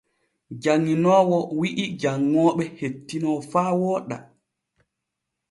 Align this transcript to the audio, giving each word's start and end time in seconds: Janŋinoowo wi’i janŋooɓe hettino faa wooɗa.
Janŋinoowo 0.61 1.37
wi’i 1.59 1.85
janŋooɓe 2.01 2.63
hettino 2.79 3.31
faa 3.51 3.71
wooɗa. 3.81 4.17